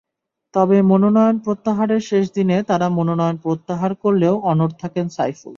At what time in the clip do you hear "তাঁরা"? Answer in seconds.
2.63-2.87